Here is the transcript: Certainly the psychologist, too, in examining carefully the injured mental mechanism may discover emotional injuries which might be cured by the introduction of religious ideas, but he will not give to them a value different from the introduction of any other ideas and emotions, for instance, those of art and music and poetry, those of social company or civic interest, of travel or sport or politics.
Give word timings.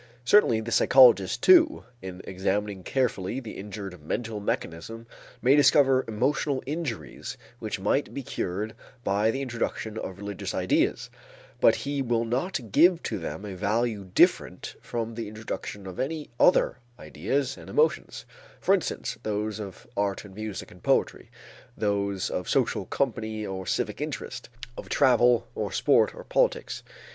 Certainly 0.25 0.61
the 0.61 0.71
psychologist, 0.71 1.43
too, 1.43 1.83
in 2.01 2.21
examining 2.23 2.81
carefully 2.81 3.39
the 3.39 3.51
injured 3.51 4.01
mental 4.01 4.39
mechanism 4.39 5.05
may 5.43 5.55
discover 5.55 6.03
emotional 6.07 6.63
injuries 6.65 7.37
which 7.59 7.79
might 7.79 8.11
be 8.11 8.23
cured 8.23 8.73
by 9.03 9.29
the 9.29 9.43
introduction 9.43 9.99
of 9.99 10.17
religious 10.17 10.55
ideas, 10.55 11.11
but 11.59 11.75
he 11.85 12.01
will 12.01 12.25
not 12.25 12.71
give 12.71 13.03
to 13.03 13.19
them 13.19 13.45
a 13.45 13.53
value 13.53 14.03
different 14.03 14.73
from 14.81 15.13
the 15.13 15.27
introduction 15.27 15.85
of 15.85 15.99
any 15.99 16.31
other 16.39 16.79
ideas 16.97 17.55
and 17.55 17.69
emotions, 17.69 18.25
for 18.59 18.73
instance, 18.73 19.19
those 19.21 19.59
of 19.59 19.85
art 19.95 20.25
and 20.25 20.33
music 20.33 20.71
and 20.71 20.81
poetry, 20.81 21.29
those 21.77 22.31
of 22.31 22.49
social 22.49 22.85
company 22.87 23.45
or 23.45 23.67
civic 23.67 24.01
interest, 24.01 24.49
of 24.75 24.89
travel 24.89 25.47
or 25.53 25.71
sport 25.71 26.15
or 26.15 26.23
politics. 26.23 26.81